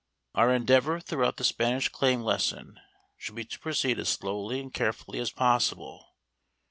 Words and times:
Our 0.33 0.51
endeavor 0.51 0.99
throughout 0.99 1.37
the 1.37 1.43
Spanish 1.43 1.87
claim 1.87 2.21
lesson 2.21 2.79
should 3.17 3.35
be 3.35 3.45
to 3.45 3.59
proceed 3.59 3.99
as 3.99 4.09
slowly 4.09 4.59
and 4.59 4.73
carefully 4.73 5.19
as 5.19 5.29
possible. 5.31 6.15